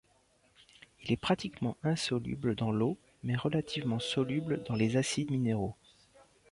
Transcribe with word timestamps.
Il 1.03 1.11
est 1.11 1.15
pratiquement 1.15 1.77
insoluble 1.83 2.55
dans 2.55 2.71
l'eau, 2.71 2.97
mais 3.21 3.35
relativement 3.35 3.99
soluble 3.99 4.63
dans 4.63 4.73
les 4.73 4.97
acides 4.97 5.29
minéraux. 5.29 5.75